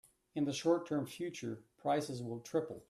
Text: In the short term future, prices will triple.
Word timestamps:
In 0.33 0.45
the 0.45 0.51
short 0.51 0.87
term 0.87 1.05
future, 1.05 1.59
prices 1.77 2.23
will 2.23 2.39
triple. 2.39 2.79